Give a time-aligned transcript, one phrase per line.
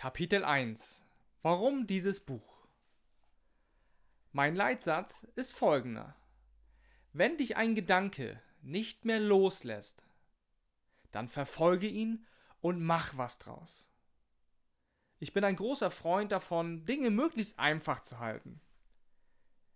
[0.00, 1.02] Kapitel 1
[1.42, 2.66] Warum dieses Buch?
[4.32, 6.16] Mein Leitsatz ist folgender.
[7.12, 10.02] Wenn dich ein Gedanke nicht mehr loslässt,
[11.10, 12.24] dann verfolge ihn
[12.62, 13.90] und mach was draus.
[15.18, 18.62] Ich bin ein großer Freund davon, Dinge möglichst einfach zu halten.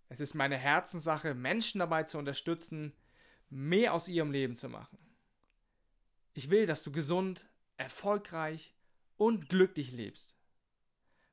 [0.09, 2.95] Es ist meine Herzenssache, Menschen dabei zu unterstützen,
[3.51, 4.97] mehr aus ihrem Leben zu machen.
[6.33, 7.45] Ich will, dass du gesund,
[7.77, 8.74] erfolgreich
[9.17, 10.35] und glücklich lebst.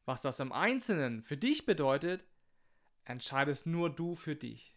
[0.04, 2.24] Was das im Einzelnen für dich bedeutet,
[3.04, 4.74] entscheidest nur du für dich.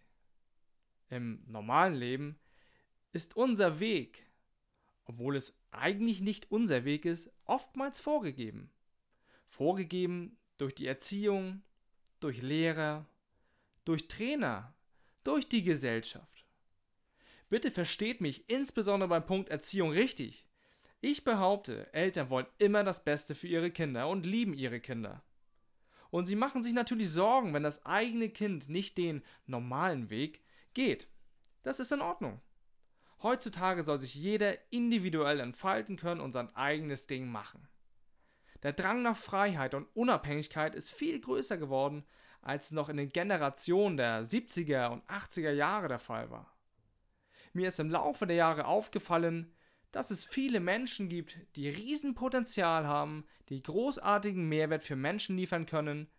[1.09, 2.39] Im normalen Leben
[3.11, 4.30] ist unser Weg,
[5.05, 8.71] obwohl es eigentlich nicht unser Weg ist, oftmals vorgegeben.
[9.47, 11.61] Vorgegeben durch die Erziehung,
[12.19, 13.05] durch Lehrer,
[13.83, 14.73] durch Trainer,
[15.23, 16.45] durch die Gesellschaft.
[17.49, 20.45] Bitte versteht mich insbesondere beim Punkt Erziehung richtig.
[21.08, 25.22] Ich behaupte, Eltern wollen immer das Beste für ihre Kinder und lieben ihre Kinder.
[26.09, 30.42] Und sie machen sich natürlich Sorgen, wenn das eigene Kind nicht den normalen Weg
[30.73, 31.08] geht.
[31.62, 32.42] Das ist in Ordnung.
[33.22, 37.67] Heutzutage soll sich jeder individuell entfalten können und sein eigenes Ding machen.
[38.64, 42.03] Der Drang nach Freiheit und Unabhängigkeit ist viel größer geworden,
[42.42, 46.58] als es noch in den Generationen der 70er und 80er Jahre der Fall war.
[47.53, 49.53] Mir ist im Laufe der Jahre aufgefallen,
[49.95, 56.09] dass es viele Menschen gibt, die Riesenpotenzial haben, die großartigen Mehrwert für Menschen liefern können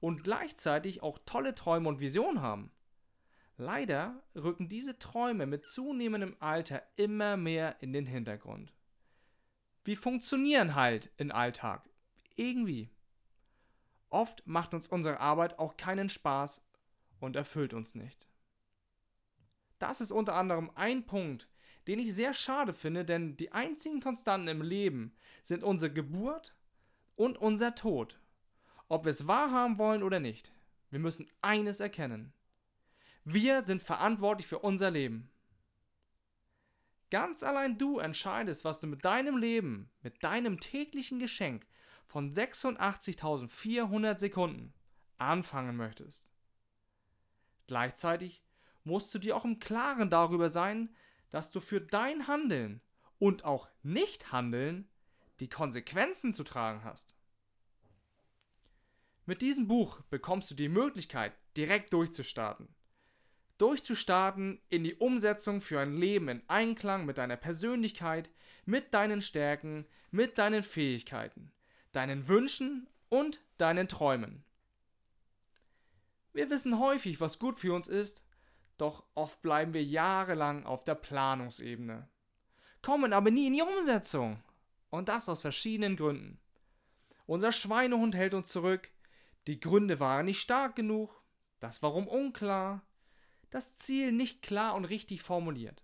[0.00, 2.70] und gleichzeitig auch tolle Träume und Visionen haben.
[3.56, 8.74] Leider rücken diese Träume mit zunehmendem Alter immer mehr in den Hintergrund.
[9.82, 11.88] Wir funktionieren halt im Alltag.
[12.34, 12.90] Irgendwie.
[14.10, 16.60] Oft macht uns unsere Arbeit auch keinen Spaß
[17.20, 18.28] und erfüllt uns nicht.
[19.78, 21.48] Das ist unter anderem ein Punkt,
[21.86, 26.54] den ich sehr schade finde, denn die einzigen Konstanten im Leben sind unsere Geburt
[27.14, 28.18] und unser Tod.
[28.88, 30.52] Ob wir es wahrhaben wollen oder nicht,
[30.90, 32.32] wir müssen eines erkennen.
[33.24, 35.30] Wir sind verantwortlich für unser Leben.
[37.10, 41.66] Ganz allein du entscheidest, was du mit deinem Leben, mit deinem täglichen Geschenk
[42.06, 44.72] von 86.400 Sekunden
[45.18, 46.24] anfangen möchtest.
[47.66, 48.42] Gleichzeitig
[48.84, 50.94] musst du dir auch im Klaren darüber sein,
[51.30, 52.80] dass du für dein Handeln
[53.18, 54.88] und auch Nicht-Handeln
[55.40, 57.14] die Konsequenzen zu tragen hast.
[59.26, 62.68] Mit diesem Buch bekommst du die Möglichkeit, direkt durchzustarten.
[63.58, 68.30] Durchzustarten in die Umsetzung für ein Leben in Einklang mit deiner Persönlichkeit,
[68.66, 71.52] mit deinen Stärken, mit deinen Fähigkeiten,
[71.92, 74.44] deinen Wünschen und deinen Träumen.
[76.32, 78.22] Wir wissen häufig, was gut für uns ist
[78.76, 82.08] doch oft bleiben wir jahrelang auf der Planungsebene,
[82.82, 84.42] kommen aber nie in die Umsetzung.
[84.90, 86.40] Und das aus verschiedenen Gründen.
[87.26, 88.88] Unser Schweinehund hält uns zurück,
[89.46, 91.22] die Gründe waren nicht stark genug,
[91.60, 92.86] das Warum unklar,
[93.50, 95.82] das Ziel nicht klar und richtig formuliert.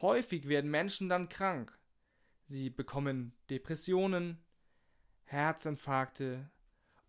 [0.00, 1.76] Häufig werden Menschen dann krank.
[2.46, 4.42] Sie bekommen Depressionen,
[5.24, 6.50] Herzinfarkte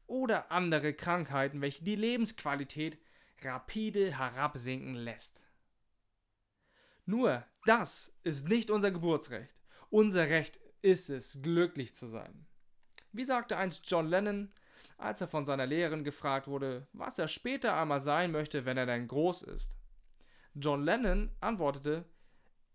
[0.07, 2.99] oder andere Krankheiten, welche die Lebensqualität
[3.43, 5.41] rapide herabsinken lässt.
[7.05, 9.55] Nur das ist nicht unser Geburtsrecht.
[9.89, 12.47] Unser Recht ist es, glücklich zu sein.
[13.11, 14.51] Wie sagte einst John Lennon,
[14.97, 18.85] als er von seiner Lehrerin gefragt wurde, was er später einmal sein möchte, wenn er
[18.85, 19.71] denn groß ist.
[20.53, 22.05] John Lennon antwortete,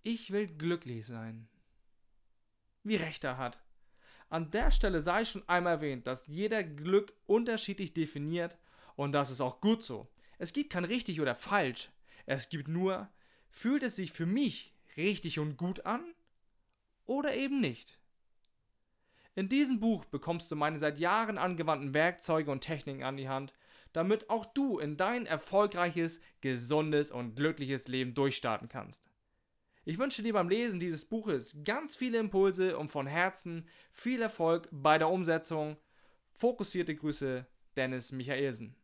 [0.03, 1.49] ich will glücklich sein.
[2.83, 3.61] Wie recht er hat.
[4.29, 8.59] An der Stelle sei schon einmal erwähnt, dass jeder Glück unterschiedlich definiert
[8.97, 10.09] und das ist auch gut so.
[10.39, 11.91] Es gibt kein richtig oder falsch.
[12.27, 13.09] Es gibt nur,
[13.51, 16.05] fühlt es sich für mich richtig und gut an
[17.05, 17.99] oder eben nicht.
[19.35, 23.53] In diesem Buch bekommst du meine seit Jahren angewandten Werkzeuge und Techniken an die Hand,
[23.93, 29.11] damit auch du in dein erfolgreiches, gesundes und glückliches Leben durchstarten kannst.
[29.85, 34.69] Ich wünsche dir beim Lesen dieses Buches ganz viele Impulse und von Herzen viel Erfolg
[34.73, 35.77] bei der Umsetzung.
[36.33, 37.47] Fokussierte Grüße,
[37.77, 38.75] Dennis Michaelsen.